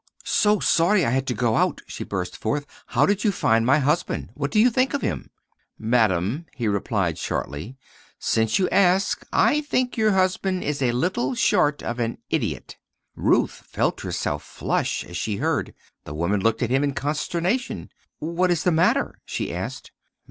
"So 0.25 0.59
sorry 0.59 1.05
I 1.05 1.11
had 1.11 1.27
to 1.27 1.35
go 1.35 1.57
out!" 1.57 1.81
she 1.85 2.03
burst 2.03 2.35
forth. 2.35 2.65
"How 2.87 3.05
did 3.05 3.23
you 3.23 3.31
find 3.31 3.67
my 3.67 3.77
husband? 3.77 4.31
What 4.33 4.49
do 4.49 4.59
you 4.59 4.71
think 4.71 4.95
of 4.95 5.03
him?" 5.03 5.29
"Madame," 5.77 6.47
he 6.55 6.67
replied 6.67 7.19
shortly, 7.19 7.77
"since 8.17 8.57
you 8.57 8.67
ask, 8.69 9.23
I 9.31 9.61
think 9.61 9.97
your 9.97 10.13
husband 10.13 10.63
is 10.63 10.81
little 10.81 11.35
short 11.35 11.83
of 11.83 11.99
an 11.99 12.17
idiot!" 12.31 12.77
Ruth 13.15 13.61
felt 13.69 14.01
herself 14.01 14.41
flush 14.41 15.03
as 15.05 15.17
she 15.17 15.35
heard. 15.35 15.71
The 16.05 16.15
woman 16.15 16.41
looked 16.41 16.63
at 16.63 16.71
him 16.71 16.83
in 16.83 16.95
consternation. 16.95 17.91
"What 18.17 18.49
is 18.49 18.63
the 18.63 18.71
matter?" 18.71 19.19
she 19.27 19.53
asked. 19.53 19.91